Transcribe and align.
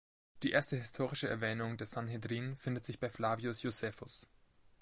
Die 0.41 0.49
erste 0.49 0.77
historische 0.77 1.27
Erwähnung 1.29 1.77
des 1.77 1.91
Sanhedrin 1.91 2.55
findet 2.55 2.83
sich 2.85 2.99
bei 2.99 3.11
Flavius 3.11 3.61
Josephus. 3.61 4.27